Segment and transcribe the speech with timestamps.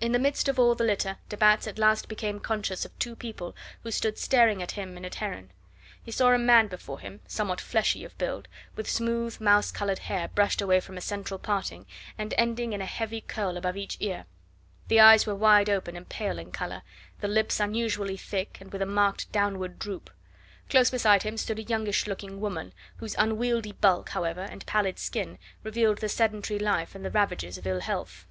[0.00, 3.14] In the midst of all the litter de Batz at last became conscious of two
[3.14, 5.52] people who stood staring at him and at Heron.
[6.02, 10.26] He saw a man before him, somewhat fleshy of build, with smooth, mouse coloured hair
[10.26, 11.86] brushed away from a central parting,
[12.18, 14.24] and ending in a heavy curl above each ear;
[14.88, 16.82] the eyes were wide open and pale in colour,
[17.20, 20.10] the lips unusually thick and with a marked downward droop.
[20.68, 25.38] Close beside him stood a youngish looking woman, whose unwieldy bulk, however, and pallid skin
[25.62, 28.26] revealed the sedentary life and the ravages of ill health.